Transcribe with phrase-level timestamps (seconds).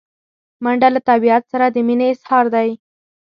[0.63, 2.69] منډه له طبیعت سره د مینې اظهار دی